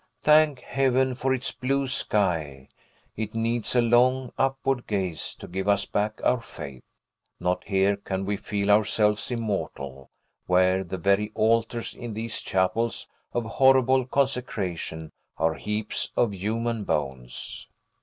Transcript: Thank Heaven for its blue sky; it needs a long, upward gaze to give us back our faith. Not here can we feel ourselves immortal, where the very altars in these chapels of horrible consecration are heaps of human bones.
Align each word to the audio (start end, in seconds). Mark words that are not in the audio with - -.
Thank 0.23 0.61
Heaven 0.61 1.13
for 1.13 1.31
its 1.31 1.51
blue 1.51 1.85
sky; 1.85 2.69
it 3.15 3.35
needs 3.35 3.75
a 3.75 3.83
long, 3.83 4.31
upward 4.35 4.87
gaze 4.87 5.35
to 5.35 5.47
give 5.47 5.67
us 5.67 5.85
back 5.85 6.19
our 6.23 6.41
faith. 6.41 6.81
Not 7.39 7.63
here 7.65 7.97
can 7.97 8.25
we 8.25 8.35
feel 8.35 8.71
ourselves 8.71 9.29
immortal, 9.29 10.09
where 10.47 10.83
the 10.83 10.97
very 10.97 11.31
altars 11.35 11.93
in 11.93 12.15
these 12.15 12.41
chapels 12.41 13.07
of 13.31 13.45
horrible 13.45 14.07
consecration 14.07 15.11
are 15.37 15.53
heaps 15.53 16.11
of 16.17 16.33
human 16.33 16.83
bones. 16.83 17.69